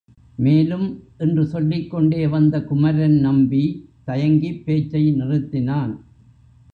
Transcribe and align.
மேலும்... 0.35 0.87
என்று 1.17 1.45
சொல்லிக் 1.45 1.89
கொண்டே 1.89 2.27
வந்த 2.27 2.63
குமரன் 2.63 3.19
நம்பி 3.19 3.63
தயங்கிப் 4.07 4.65
பேச்சை 4.65 5.13
நிறுத்தினான். 5.13 5.93